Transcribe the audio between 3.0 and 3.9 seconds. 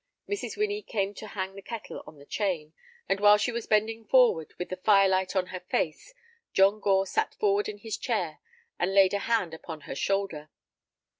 and while she was